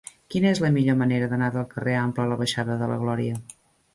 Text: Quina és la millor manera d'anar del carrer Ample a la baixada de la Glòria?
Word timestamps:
Quina 0.35 0.47
és 0.51 0.61
la 0.63 0.71
millor 0.77 0.95
manera 1.01 1.27
d'anar 1.33 1.51
del 1.57 1.67
carrer 1.75 1.95
Ample 2.05 2.25
a 2.25 2.31
la 2.31 2.37
baixada 2.41 2.81
de 2.83 2.87
la 2.93 2.99
Glòria? 3.05 3.37